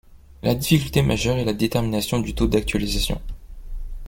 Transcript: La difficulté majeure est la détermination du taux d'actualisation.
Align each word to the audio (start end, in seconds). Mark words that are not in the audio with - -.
La 0.41 0.55
difficulté 0.55 1.03
majeure 1.03 1.37
est 1.37 1.45
la 1.45 1.53
détermination 1.53 2.19
du 2.19 2.33
taux 2.33 2.47
d'actualisation. 2.47 3.21